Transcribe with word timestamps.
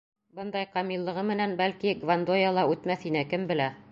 Бындай 0.37 0.65
камиллығы 0.77 1.25
менән, 1.31 1.53
бәлки, 1.59 1.93
Гвандоя 2.05 2.49
ла 2.59 2.65
үтмәҫ 2.75 3.09
ине, 3.13 3.25
кем 3.35 3.49
белә... 3.53 3.73